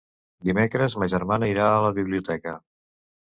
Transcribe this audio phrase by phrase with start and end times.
[0.47, 2.57] Dimecres ma germana irà a la biblioteca.